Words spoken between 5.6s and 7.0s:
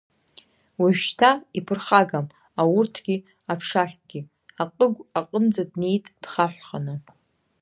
днеит дхаҳәханы.